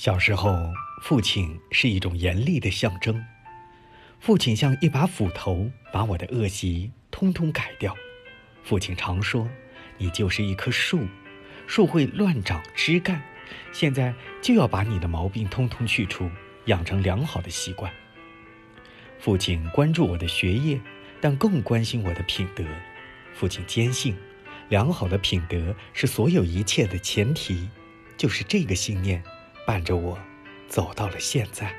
[0.00, 0.72] 小时候，
[1.02, 3.22] 父亲是一种严厉的象征。
[4.18, 7.94] 父亲像一把斧头，把我的恶习通通改掉。
[8.62, 9.46] 父亲常说
[10.00, 11.06] ：“你就是一棵树，
[11.66, 13.20] 树会乱长枝干，
[13.72, 16.30] 现在就要把你的毛病通通去除，
[16.64, 17.92] 养成良好的习惯。”
[19.20, 20.80] 父亲关注我的学业，
[21.20, 22.64] 但更关心我的品德。
[23.34, 24.16] 父亲坚信，
[24.70, 27.68] 良好的品德是所有一切的前提。
[28.16, 29.22] 就是这个信念。
[29.70, 30.18] 伴着我，
[30.66, 31.72] 走到了现在。